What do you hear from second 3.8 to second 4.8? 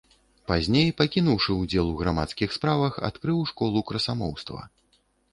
красамоўства.